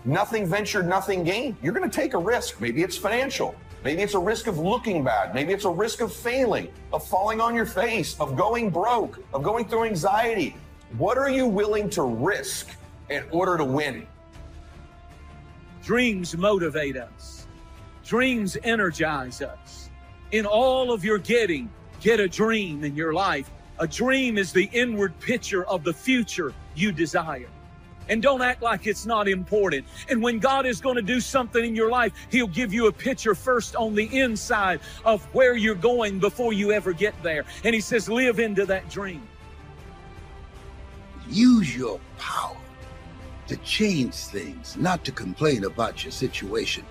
Nothing 0.04 0.46
ventured, 0.46 0.86
nothing 0.86 1.24
gained. 1.24 1.56
You're 1.62 1.72
going 1.72 1.88
to 1.88 1.94
take 1.94 2.14
a 2.14 2.18
risk. 2.18 2.60
Maybe 2.60 2.82
it's 2.82 2.96
financial. 2.96 3.56
Maybe 3.82 4.02
it's 4.02 4.14
a 4.14 4.18
risk 4.18 4.46
of 4.46 4.58
looking 4.58 5.04
bad. 5.04 5.34
Maybe 5.34 5.52
it's 5.52 5.64
a 5.64 5.70
risk 5.70 6.00
of 6.00 6.12
failing, 6.12 6.68
of 6.92 7.06
falling 7.06 7.40
on 7.40 7.54
your 7.54 7.66
face, 7.66 8.18
of 8.18 8.36
going 8.36 8.70
broke, 8.70 9.18
of 9.32 9.42
going 9.42 9.64
through 9.64 9.84
anxiety. 9.84 10.56
What 10.98 11.18
are 11.18 11.30
you 11.30 11.46
willing 11.46 11.90
to 11.90 12.02
risk 12.02 12.70
in 13.10 13.24
order 13.30 13.56
to 13.56 13.64
win? 13.64 14.06
Dreams 15.82 16.36
motivate 16.36 16.96
us, 16.96 17.46
dreams 18.04 18.56
energize 18.64 19.40
us. 19.42 19.90
In 20.32 20.46
all 20.46 20.92
of 20.92 21.04
your 21.04 21.18
getting, 21.18 21.70
get 22.00 22.18
a 22.18 22.28
dream 22.28 22.82
in 22.82 22.96
your 22.96 23.12
life. 23.12 23.50
A 23.78 23.86
dream 23.86 24.36
is 24.38 24.52
the 24.52 24.68
inward 24.72 25.18
picture 25.20 25.64
of 25.66 25.84
the 25.84 25.92
future 25.92 26.52
you 26.74 26.90
desire. 26.90 27.48
And 28.08 28.22
don't 28.22 28.42
act 28.42 28.62
like 28.62 28.86
it's 28.86 29.06
not 29.06 29.28
important. 29.28 29.86
And 30.08 30.22
when 30.22 30.38
God 30.38 30.66
is 30.66 30.80
going 30.80 30.96
to 30.96 31.02
do 31.02 31.20
something 31.20 31.64
in 31.64 31.74
your 31.74 31.90
life, 31.90 32.12
He'll 32.30 32.46
give 32.46 32.72
you 32.72 32.86
a 32.86 32.92
picture 32.92 33.34
first 33.34 33.76
on 33.76 33.94
the 33.94 34.04
inside 34.16 34.80
of 35.04 35.24
where 35.34 35.56
you're 35.56 35.74
going 35.74 36.18
before 36.18 36.52
you 36.52 36.72
ever 36.72 36.92
get 36.92 37.20
there. 37.22 37.44
And 37.64 37.74
He 37.74 37.80
says, 37.80 38.08
live 38.08 38.38
into 38.38 38.66
that 38.66 38.88
dream. 38.88 39.26
Use 41.28 41.76
your 41.76 41.98
power 42.18 42.56
to 43.48 43.56
change 43.58 44.14
things, 44.14 44.76
not 44.76 45.04
to 45.04 45.12
complain 45.12 45.64
about 45.64 46.04
your 46.04 46.12
situation. 46.12 46.84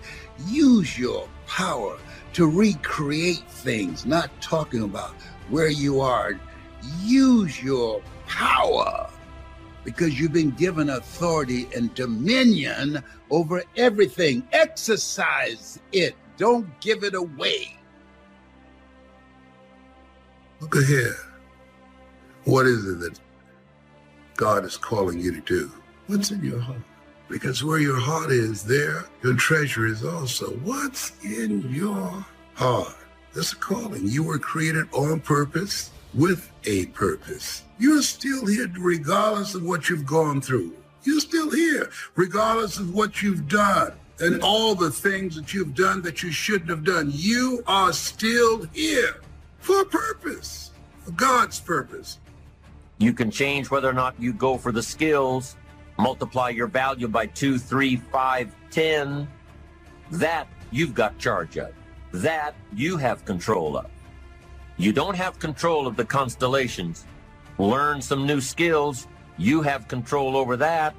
Use 0.48 0.98
your 0.98 1.28
power 1.48 1.98
to 2.34 2.48
recreate 2.48 3.44
things, 3.48 4.06
not 4.06 4.30
talking 4.42 4.84
about 4.84 5.14
where 5.50 5.70
you 5.70 6.02
are. 6.02 6.40
Use 7.02 7.62
your 7.62 8.02
power 8.28 9.10
because 9.86 10.20
you've 10.20 10.34
been 10.34 10.52
given 10.52 10.90
authority 10.90 11.70
and 11.74 11.94
dominion 11.94 13.02
over 13.30 13.64
everything. 13.78 14.46
Exercise 14.52 15.80
it, 15.94 16.16
don't 16.36 16.68
give 16.82 17.04
it 17.04 17.14
away. 17.14 17.78
Look 20.60 20.76
here. 20.84 21.16
What 22.46 22.66
is 22.66 22.86
it 22.86 23.00
that 23.00 23.20
God 24.36 24.66
is 24.66 24.76
calling 24.76 25.20
you 25.20 25.32
to 25.32 25.42
do? 25.42 25.72
What's 26.08 26.32
in 26.32 26.44
your 26.44 26.60
heart? 26.60 26.82
Because 27.30 27.64
where 27.64 27.80
your 27.80 28.00
heart 28.00 28.32
is, 28.32 28.64
there 28.64 29.06
your 29.24 29.36
treasure 29.36 29.86
is 29.86 30.04
also. 30.04 30.52
What's 30.58 31.14
in 31.24 31.62
your 31.72 32.26
heart? 32.54 32.96
That's 33.34 33.54
a 33.54 33.58
calling. 33.58 34.08
You 34.08 34.24
were 34.24 34.40
created 34.40 34.88
on 34.94 35.20
purpose 35.20 35.92
with 36.16 36.52
a 36.66 36.86
purpose. 36.88 37.64
You're 37.78 38.02
still 38.02 38.46
here 38.46 38.72
regardless 38.78 39.54
of 39.54 39.64
what 39.64 39.90
you've 39.90 40.06
gone 40.06 40.42
through. 40.42 40.74
You're 41.04 41.20
still 41.20 41.52
here 41.52 41.92
regardless 42.16 42.80
of 42.80 42.94
what 42.94 43.22
you've 43.22 43.48
done 43.48 43.94
and 44.20 44.42
all 44.42 44.76
the 44.76 44.92
things 44.92 45.36
that 45.36 45.54
you've 45.54 45.76
done 45.76 46.02
that 46.04 46.24
you 46.24 46.32
shouldn't 46.32 46.70
have 46.70 46.86
done. 46.86 47.12
You 47.14 47.64
are 47.68 47.92
still 47.92 48.64
here 48.74 49.22
for 49.60 49.82
a 49.82 49.86
purpose, 49.86 50.72
for 51.04 51.12
God's 51.12 51.60
purpose. 51.60 52.20
You 52.98 53.12
can 53.12 53.30
change 53.30 53.70
whether 53.70 53.90
or 53.90 53.94
not 53.94 54.16
you 54.18 54.32
go 54.32 54.58
for 54.58 54.72
the 54.72 54.82
skills, 54.82 55.58
multiply 56.00 56.50
your 56.50 56.68
value 56.68 57.10
by 57.10 57.26
two, 57.26 57.60
three, 57.60 57.98
five, 57.98 58.56
ten. 58.72 59.28
That 60.12 60.48
you've 60.72 60.94
got 60.94 61.18
charge 61.18 61.58
of. 61.58 61.74
That 62.14 62.56
you 62.74 62.96
have 62.96 63.26
control 63.26 63.76
of. 63.78 63.88
You 64.78 64.92
don't 64.92 65.16
have 65.16 65.40
control 65.40 65.88
of 65.88 65.96
the 65.96 66.04
constellations. 66.04 67.06
Learn 67.58 68.02
some 68.02 68.28
new 68.28 68.42
skills. 68.42 69.08
You 69.38 69.62
have 69.62 69.88
control 69.88 70.36
over 70.36 70.58
that. 70.58 70.94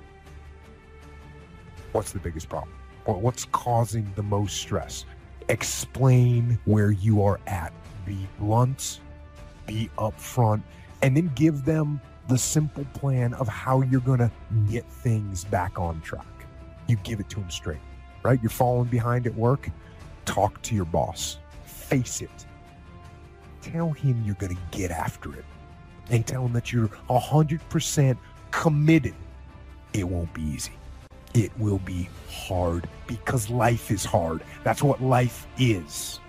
What's 1.93 2.13
the 2.13 2.19
biggest 2.19 2.49
problem? 2.49 2.73
What's 3.05 3.45
causing 3.47 4.11
the 4.17 4.23
most 4.23 4.57
stress? 4.57 5.05
Explain 5.49 6.59
where 6.65 6.91
you 6.91 7.23
are 7.23 7.39
at. 7.47 7.73
Be 8.05 8.27
blunt, 8.39 9.01
be 9.67 9.91
upfront, 9.99 10.63
and 11.03 11.17
then 11.17 11.31
give 11.35 11.65
them 11.65 12.01
the 12.29 12.39
simple 12.39 12.85
plan 12.95 13.35
of 13.35 13.47
how 13.47 13.83
you're 13.83 14.01
going 14.01 14.19
to 14.19 14.31
get 14.71 14.85
things 14.85 15.45
back 15.45 15.79
on 15.79 16.01
track. 16.01 16.27
You 16.89 16.97
give 16.97 17.21
it 17.21 17.29
to 17.31 17.41
them 17.41 17.51
straight, 17.51 17.81
right? 18.23 18.41
You're 18.43 18.51
falling 18.51 18.89
behind 18.89 19.27
at 19.27 19.35
work. 19.35 19.69
talk 20.25 20.61
to 20.63 20.75
your 20.75 20.85
boss. 20.85 21.39
Face 21.65 22.21
it. 22.21 22.47
Tell 23.73 23.91
him 23.91 24.23
you're 24.25 24.37
going 24.37 24.55
to 24.55 24.63
get 24.71 24.93
after 24.93 25.35
it. 25.35 25.45
And 26.11 26.25
tell 26.25 26.47
him 26.47 26.53
that 26.53 26.73
you're 26.73 26.89
100% 27.11 28.17
committed. 28.53 29.15
It 29.93 30.05
won't 30.05 30.33
be 30.33 30.43
easy. 30.43 30.73
It 31.35 31.51
will 31.59 31.81
be 31.81 32.09
hard 32.31 32.89
because 33.09 33.51
life 33.51 33.91
is 33.91 34.05
hard. 34.05 34.43
That's 34.63 34.85
what 34.85 35.03
life 35.03 35.49
is. 35.59 36.21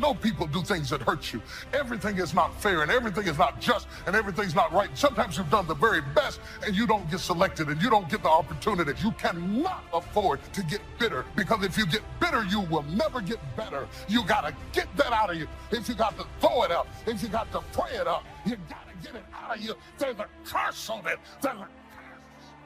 Know 0.00 0.14
people 0.14 0.46
do 0.46 0.62
things 0.62 0.90
that 0.90 1.02
hurt 1.02 1.32
you. 1.32 1.42
Everything 1.72 2.18
is 2.18 2.34
not 2.34 2.60
fair 2.60 2.82
and 2.82 2.90
everything 2.90 3.26
is 3.26 3.38
not 3.38 3.60
just 3.60 3.86
and 4.06 4.16
everything's 4.16 4.54
not 4.54 4.72
right. 4.72 4.90
Sometimes 4.94 5.36
you've 5.36 5.50
done 5.50 5.66
the 5.66 5.74
very 5.74 6.00
best 6.00 6.40
and 6.66 6.74
you 6.74 6.86
don't 6.86 7.08
get 7.10 7.20
selected 7.20 7.68
and 7.68 7.80
you 7.82 7.90
don't 7.90 8.08
get 8.08 8.22
the 8.22 8.28
opportunity. 8.28 8.92
You 9.02 9.12
cannot 9.12 9.84
afford 9.92 10.40
to 10.54 10.62
get 10.64 10.80
bitter 10.98 11.24
because 11.36 11.64
if 11.64 11.76
you 11.76 11.86
get 11.86 12.02
bitter, 12.20 12.44
you 12.44 12.60
will 12.60 12.84
never 12.84 13.20
get 13.20 13.38
better. 13.56 13.86
You 14.08 14.24
got 14.24 14.42
to 14.46 14.54
get 14.72 14.94
that 14.96 15.12
out 15.12 15.30
of 15.30 15.36
you. 15.36 15.46
If 15.70 15.88
you 15.88 15.94
got 15.94 16.16
to 16.18 16.26
throw 16.40 16.62
it 16.62 16.70
up, 16.70 16.88
if 17.06 17.22
you 17.22 17.28
got 17.28 17.50
to 17.52 17.60
pray 17.72 17.96
it 17.96 18.06
up, 18.06 18.24
you 18.46 18.56
got 18.68 18.88
to 18.88 19.06
get 19.06 19.14
it 19.14 19.24
out 19.34 19.56
of 19.56 19.62
you. 19.62 19.74
There's 19.98 20.18
a 20.18 20.26
curse 20.44 20.90
on 20.90 21.06
it. 21.06 21.18
There's 21.40 21.56
a 21.56 21.68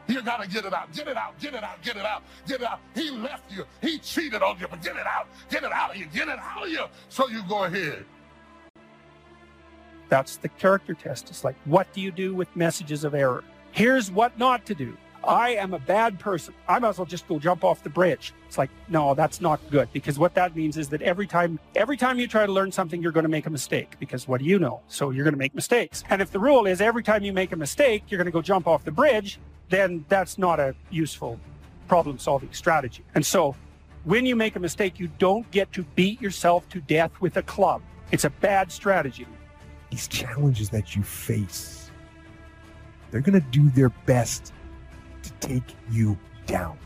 you 0.08 0.22
gotta 0.22 0.48
get 0.48 0.64
it 0.64 0.72
out, 0.72 0.92
get 0.92 1.08
it 1.08 1.16
out, 1.16 1.38
get 1.38 1.54
it 1.54 1.62
out, 1.62 1.82
get 1.82 1.96
it 1.96 2.04
out, 2.04 2.22
get 2.46 2.60
it 2.60 2.66
out. 2.66 2.80
He 2.94 3.10
left 3.10 3.50
you, 3.52 3.64
he 3.80 3.98
cheated 3.98 4.42
on 4.42 4.58
you, 4.58 4.66
but 4.68 4.82
get 4.82 4.96
it 4.96 5.06
out, 5.06 5.28
get 5.50 5.62
it 5.62 5.72
out 5.72 5.90
of 5.90 5.96
you, 5.96 6.06
get 6.06 6.28
it 6.28 6.38
out 6.38 6.64
of 6.64 6.70
you. 6.70 6.84
So 7.08 7.28
you 7.28 7.42
go 7.48 7.64
ahead. 7.64 8.04
That's 10.08 10.36
the 10.36 10.48
character 10.48 10.94
test. 10.94 11.30
It's 11.30 11.42
like, 11.42 11.56
what 11.64 11.92
do 11.92 12.00
you 12.00 12.12
do 12.12 12.34
with 12.34 12.54
messages 12.54 13.02
of 13.04 13.14
error? 13.14 13.42
Here's 13.72 14.10
what 14.10 14.38
not 14.38 14.64
to 14.66 14.74
do. 14.74 14.96
I 15.24 15.50
am 15.50 15.74
a 15.74 15.78
bad 15.80 16.20
person. 16.20 16.54
I 16.68 16.78
might 16.78 16.90
as 16.90 16.98
well 16.98 17.06
just 17.06 17.26
go 17.26 17.38
jump 17.38 17.64
off 17.64 17.82
the 17.82 17.90
bridge. 17.90 18.32
It's 18.46 18.58
like, 18.58 18.70
no, 18.88 19.14
that's 19.14 19.40
not 19.40 19.60
good 19.70 19.88
because 19.92 20.18
what 20.18 20.34
that 20.34 20.54
means 20.54 20.76
is 20.76 20.88
that 20.90 21.02
every 21.02 21.26
time, 21.26 21.58
every 21.74 21.96
time 21.96 22.18
you 22.18 22.28
try 22.28 22.46
to 22.46 22.52
learn 22.52 22.70
something, 22.70 23.02
you're 23.02 23.12
going 23.12 23.24
to 23.24 23.30
make 23.30 23.46
a 23.46 23.50
mistake 23.50 23.96
because 23.98 24.28
what 24.28 24.38
do 24.38 24.46
you 24.46 24.58
know? 24.58 24.80
So 24.86 25.10
you're 25.10 25.24
going 25.24 25.34
to 25.34 25.38
make 25.38 25.54
mistakes. 25.54 26.04
And 26.10 26.22
if 26.22 26.30
the 26.30 26.38
rule 26.38 26.66
is 26.66 26.80
every 26.80 27.02
time 27.02 27.24
you 27.24 27.32
make 27.32 27.50
a 27.52 27.56
mistake, 27.56 28.04
you're 28.08 28.18
going 28.18 28.26
to 28.26 28.32
go 28.32 28.42
jump 28.42 28.68
off 28.68 28.84
the 28.84 28.92
bridge, 28.92 29.40
then 29.68 30.04
that's 30.08 30.38
not 30.38 30.60
a 30.60 30.74
useful 30.90 31.38
problem 31.88 32.18
solving 32.18 32.52
strategy. 32.52 33.04
And 33.14 33.24
so 33.24 33.54
when 34.04 34.24
you 34.24 34.36
make 34.36 34.56
a 34.56 34.60
mistake, 34.60 35.00
you 35.00 35.08
don't 35.18 35.48
get 35.50 35.72
to 35.72 35.82
beat 35.94 36.20
yourself 36.20 36.68
to 36.70 36.80
death 36.80 37.10
with 37.20 37.36
a 37.36 37.42
club. 37.42 37.82
It's 38.12 38.24
a 38.24 38.30
bad 38.30 38.70
strategy. 38.70 39.26
These 39.90 40.08
challenges 40.08 40.70
that 40.70 40.94
you 40.94 41.02
face, 41.02 41.90
they're 43.10 43.20
going 43.20 43.40
to 43.40 43.46
do 43.50 43.68
their 43.70 43.88
best 43.88 44.52
to 45.22 45.32
take 45.40 45.74
you 45.90 46.16
down. 46.46 46.78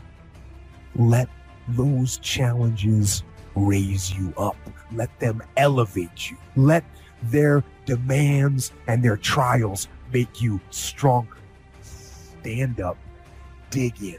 Let 0.95 1.29
those 1.67 2.17
challenges 2.17 3.23
raise 3.55 4.11
you 4.11 4.33
up. 4.37 4.57
Let 4.91 5.19
them 5.19 5.43
elevate 5.57 6.31
you. 6.31 6.37
Let 6.55 6.83
their 7.23 7.63
demands 7.85 8.71
and 8.87 9.03
their 9.03 9.17
trials 9.17 9.87
make 10.11 10.41
you 10.41 10.59
stronger. 10.71 11.37
Stand 12.41 12.81
up, 12.81 12.97
dig 13.69 14.01
in. 14.01 14.17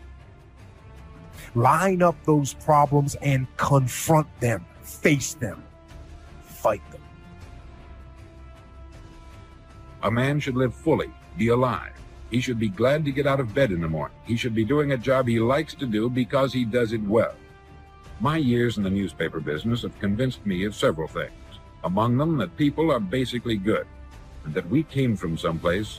Line 1.56 2.02
up 2.02 2.14
those 2.24 2.54
problems 2.54 3.16
and 3.16 3.48
confront 3.56 4.28
them, 4.38 4.64
face 4.82 5.34
them, 5.34 5.62
fight 6.44 6.82
them. 6.92 7.00
A 10.04 10.10
man 10.10 10.38
should 10.38 10.56
live 10.56 10.72
fully, 10.72 11.10
be 11.36 11.48
alive. 11.48 11.92
He 12.30 12.40
should 12.40 12.60
be 12.60 12.68
glad 12.68 13.04
to 13.04 13.12
get 13.12 13.26
out 13.26 13.40
of 13.40 13.54
bed 13.54 13.72
in 13.72 13.80
the 13.80 13.88
morning. 13.88 14.16
He 14.24 14.36
should 14.36 14.54
be 14.54 14.64
doing 14.64 14.92
a 14.92 14.96
job 14.96 15.26
he 15.26 15.40
likes 15.40 15.74
to 15.74 15.86
do 15.86 16.08
because 16.08 16.52
he 16.52 16.64
does 16.64 16.92
it 16.92 17.02
well. 17.02 17.34
My 18.20 18.36
years 18.36 18.76
in 18.76 18.84
the 18.84 18.90
newspaper 18.90 19.40
business 19.40 19.82
have 19.82 19.98
convinced 19.98 20.46
me 20.46 20.64
of 20.64 20.76
several 20.76 21.08
things. 21.08 21.32
Among 21.82 22.16
them, 22.16 22.36
that 22.36 22.56
people 22.56 22.92
are 22.92 23.00
basically 23.00 23.56
good, 23.56 23.86
and 24.44 24.54
that 24.54 24.68
we 24.68 24.84
came 24.84 25.16
from 25.16 25.36
someplace 25.36 25.98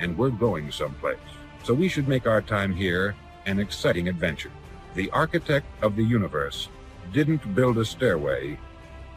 and 0.00 0.18
we're 0.18 0.30
going 0.30 0.72
someplace. 0.72 1.18
So 1.62 1.74
we 1.74 1.88
should 1.88 2.08
make 2.08 2.26
our 2.26 2.42
time 2.42 2.74
here 2.74 3.14
an 3.46 3.60
exciting 3.60 4.08
adventure. 4.08 4.50
The 4.94 5.10
architect 5.10 5.66
of 5.82 5.94
the 5.94 6.02
universe 6.02 6.68
didn't 7.12 7.54
build 7.54 7.78
a 7.78 7.84
stairway 7.84 8.58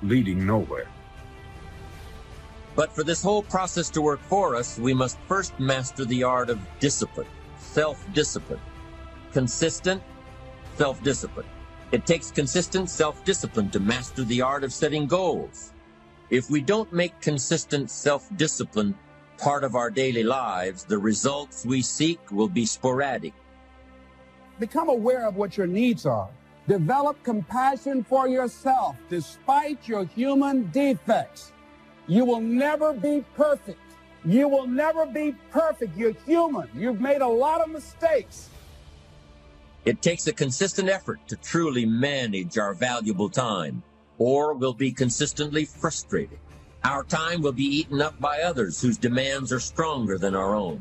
leading 0.03 0.45
nowhere. 0.45 0.87
But 2.75 2.93
for 2.93 3.03
this 3.03 3.23
whole 3.23 3.41
process 3.41 3.89
to 3.91 4.01
work 4.01 4.21
for 4.21 4.55
us, 4.55 4.77
we 4.77 4.93
must 4.93 5.17
first 5.27 5.59
master 5.59 6.05
the 6.05 6.23
art 6.23 6.49
of 6.49 6.59
discipline, 6.79 7.27
self-discipline. 7.57 8.59
Consistent 9.31 10.03
self-discipline. 10.75 11.45
It 11.91 12.05
takes 12.05 12.31
consistent 12.31 12.89
self-discipline 12.89 13.71
to 13.71 13.79
master 13.79 14.23
the 14.23 14.41
art 14.41 14.63
of 14.63 14.73
setting 14.73 15.07
goals. 15.07 15.71
If 16.29 16.49
we 16.49 16.61
don't 16.61 16.91
make 16.91 17.19
consistent 17.21 17.89
self-discipline 17.89 18.95
part 19.37 19.63
of 19.63 19.75
our 19.75 19.89
daily 19.89 20.23
lives, 20.23 20.83
the 20.83 20.97
results 20.97 21.65
we 21.65 21.81
seek 21.81 22.19
will 22.31 22.47
be 22.47 22.65
sporadic. 22.65 23.33
Become 24.59 24.89
aware 24.89 25.27
of 25.27 25.35
what 25.35 25.57
your 25.57 25.67
needs 25.67 26.05
are. 26.05 26.29
Develop 26.67 27.21
compassion 27.23 28.03
for 28.03 28.27
yourself 28.27 28.95
despite 29.09 29.87
your 29.87 30.05
human 30.05 30.69
defects. 30.71 31.51
You 32.07 32.25
will 32.25 32.41
never 32.41 32.93
be 32.93 33.23
perfect. 33.35 33.79
You 34.23 34.47
will 34.47 34.65
never 34.65 35.05
be 35.05 35.35
perfect. 35.51 35.95
You're 35.95 36.15
human. 36.25 36.67
You've 36.73 37.01
made 37.01 37.21
a 37.21 37.27
lot 37.27 37.61
of 37.61 37.69
mistakes. 37.69 38.49
It 39.85 40.01
takes 40.01 40.25
a 40.25 40.33
consistent 40.33 40.89
effort 40.89 41.19
to 41.27 41.35
truly 41.35 41.85
manage 41.85 42.57
our 42.57 42.73
valuable 42.73 43.29
time, 43.29 43.83
or 44.17 44.53
we'll 44.55 44.73
be 44.73 44.91
consistently 44.91 45.65
frustrated. 45.65 46.39
Our 46.85 47.03
time 47.03 47.41
will 47.41 47.51
be 47.51 47.63
eaten 47.63 47.99
up 47.99 48.19
by 48.19 48.41
others 48.41 48.79
whose 48.79 48.95
demands 48.95 49.51
are 49.51 49.59
stronger 49.59 50.19
than 50.19 50.35
our 50.35 50.53
own. 50.53 50.79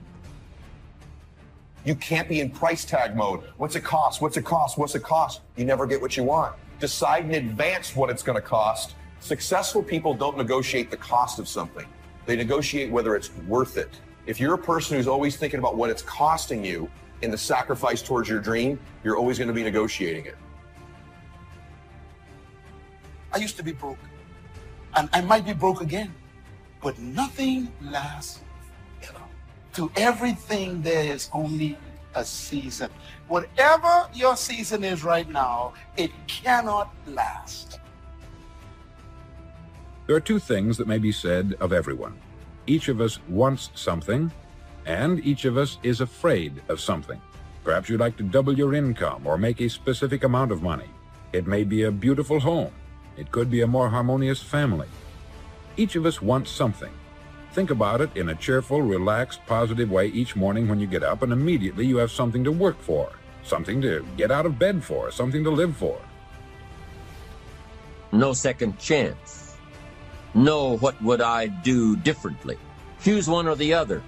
You 1.86 1.94
can't 1.94 2.28
be 2.28 2.40
in 2.40 2.50
price 2.50 2.84
tag 2.84 3.16
mode. 3.16 3.40
What's 3.56 3.74
it 3.74 3.84
cost? 3.84 4.20
What's 4.20 4.36
it 4.36 4.44
cost? 4.44 4.76
What's 4.76 4.94
it 4.94 5.02
cost? 5.02 5.40
You 5.56 5.64
never 5.64 5.86
get 5.86 6.02
what 6.02 6.14
you 6.14 6.22
want. 6.22 6.56
Decide 6.78 7.24
in 7.24 7.34
advance 7.34 7.96
what 7.96 8.10
it's 8.10 8.22
going 8.22 8.36
to 8.36 8.46
cost. 8.46 8.96
Successful 9.20 9.82
people 9.82 10.12
don't 10.12 10.36
negotiate 10.36 10.90
the 10.90 10.96
cost 10.98 11.38
of 11.38 11.48
something. 11.48 11.86
They 12.26 12.36
negotiate 12.36 12.90
whether 12.90 13.16
it's 13.16 13.30
worth 13.48 13.78
it. 13.78 13.98
If 14.26 14.38
you're 14.38 14.54
a 14.54 14.58
person 14.58 14.98
who's 14.98 15.08
always 15.08 15.38
thinking 15.38 15.58
about 15.58 15.74
what 15.74 15.88
it's 15.88 16.02
costing 16.02 16.62
you 16.62 16.90
in 17.22 17.30
the 17.30 17.38
sacrifice 17.38 18.02
towards 18.02 18.28
your 18.28 18.40
dream, 18.40 18.78
you're 19.04 19.16
always 19.16 19.38
going 19.38 19.48
to 19.48 19.54
be 19.54 19.62
negotiating 19.62 20.26
it. 20.26 20.36
I 23.32 23.38
used 23.38 23.56
to 23.56 23.62
be 23.62 23.72
broke. 23.72 23.96
And 24.96 25.08
I 25.12 25.20
might 25.20 25.44
be 25.44 25.52
broke 25.52 25.80
again. 25.80 26.14
But 26.82 26.98
nothing 26.98 27.72
lasts 27.80 28.40
ever. 29.02 29.22
To 29.74 29.90
everything, 29.96 30.82
there 30.82 31.04
is 31.04 31.30
only 31.32 31.78
a 32.14 32.24
season. 32.24 32.90
Whatever 33.28 34.08
your 34.14 34.36
season 34.36 34.84
is 34.84 35.02
right 35.02 35.28
now, 35.28 35.72
it 35.96 36.12
cannot 36.26 36.94
last. 37.06 37.80
There 40.06 40.14
are 40.14 40.20
two 40.20 40.38
things 40.38 40.76
that 40.76 40.86
may 40.86 40.98
be 40.98 41.12
said 41.12 41.54
of 41.60 41.72
everyone. 41.72 42.18
Each 42.66 42.88
of 42.88 43.00
us 43.00 43.18
wants 43.28 43.70
something, 43.74 44.30
and 44.84 45.24
each 45.24 45.46
of 45.46 45.56
us 45.56 45.78
is 45.82 46.02
afraid 46.02 46.62
of 46.68 46.80
something. 46.80 47.20
Perhaps 47.64 47.88
you'd 47.88 48.00
like 48.00 48.16
to 48.18 48.22
double 48.22 48.56
your 48.56 48.74
income 48.74 49.26
or 49.26 49.38
make 49.38 49.60
a 49.62 49.68
specific 49.68 50.22
amount 50.24 50.52
of 50.52 50.62
money. 50.62 50.90
It 51.32 51.46
may 51.46 51.64
be 51.64 51.84
a 51.84 51.90
beautiful 51.90 52.38
home. 52.38 52.72
It 53.16 53.30
could 53.30 53.50
be 53.50 53.60
a 53.60 53.66
more 53.66 53.88
harmonious 53.88 54.42
family. 54.42 54.88
Each 55.76 55.96
of 55.96 56.06
us 56.06 56.20
wants 56.20 56.50
something. 56.50 56.92
Think 57.52 57.70
about 57.70 58.00
it 58.00 58.16
in 58.16 58.28
a 58.30 58.34
cheerful, 58.34 58.82
relaxed, 58.82 59.40
positive 59.46 59.90
way 59.90 60.08
each 60.08 60.34
morning 60.34 60.68
when 60.68 60.80
you 60.80 60.86
get 60.86 61.04
up, 61.04 61.22
and 61.22 61.32
immediately 61.32 61.86
you 61.86 61.98
have 61.98 62.10
something 62.10 62.42
to 62.42 62.50
work 62.50 62.80
for, 62.80 63.12
something 63.44 63.80
to 63.82 64.04
get 64.16 64.32
out 64.32 64.46
of 64.46 64.58
bed 64.58 64.82
for, 64.82 65.12
something 65.12 65.44
to 65.44 65.50
live 65.50 65.76
for. 65.76 66.00
No 68.10 68.32
second 68.32 68.78
chance. 68.78 69.56
No, 70.34 70.78
what 70.78 71.00
would 71.00 71.20
I 71.20 71.46
do 71.46 71.94
differently? 71.96 72.58
Choose 73.02 73.28
one 73.28 73.46
or 73.46 73.54
the 73.54 73.74
other. 73.74 74.02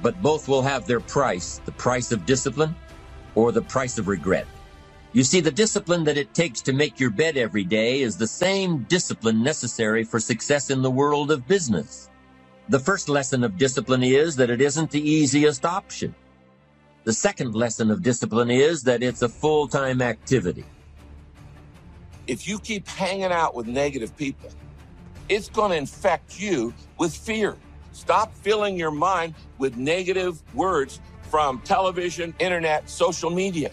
But 0.00 0.20
both 0.22 0.48
will 0.48 0.62
have 0.62 0.86
their 0.86 1.00
price 1.00 1.60
the 1.64 1.72
price 1.72 2.10
of 2.10 2.24
discipline 2.24 2.74
or 3.34 3.52
the 3.52 3.62
price 3.62 3.98
of 3.98 4.08
regret. 4.08 4.46
You 5.14 5.22
see, 5.24 5.40
the 5.40 5.50
discipline 5.50 6.04
that 6.04 6.16
it 6.16 6.32
takes 6.32 6.62
to 6.62 6.72
make 6.72 6.98
your 6.98 7.10
bed 7.10 7.36
every 7.36 7.64
day 7.64 8.00
is 8.00 8.16
the 8.16 8.26
same 8.26 8.84
discipline 8.84 9.42
necessary 9.42 10.04
for 10.04 10.18
success 10.18 10.70
in 10.70 10.80
the 10.80 10.90
world 10.90 11.30
of 11.30 11.46
business. 11.46 12.08
The 12.70 12.78
first 12.78 13.10
lesson 13.10 13.44
of 13.44 13.58
discipline 13.58 14.02
is 14.02 14.36
that 14.36 14.48
it 14.48 14.62
isn't 14.62 14.90
the 14.90 15.06
easiest 15.06 15.66
option. 15.66 16.14
The 17.04 17.12
second 17.12 17.54
lesson 17.54 17.90
of 17.90 18.02
discipline 18.02 18.50
is 18.50 18.84
that 18.84 19.02
it's 19.02 19.20
a 19.20 19.28
full-time 19.28 20.00
activity. 20.00 20.64
If 22.26 22.48
you 22.48 22.58
keep 22.58 22.88
hanging 22.88 23.32
out 23.32 23.54
with 23.54 23.66
negative 23.66 24.16
people, 24.16 24.48
it's 25.28 25.50
going 25.50 25.72
to 25.72 25.76
infect 25.76 26.40
you 26.40 26.72
with 26.98 27.14
fear. 27.14 27.56
Stop 27.92 28.34
filling 28.36 28.78
your 28.78 28.90
mind 28.90 29.34
with 29.58 29.76
negative 29.76 30.40
words 30.54 31.00
from 31.28 31.60
television, 31.60 32.34
internet, 32.38 32.88
social 32.88 33.28
media. 33.28 33.72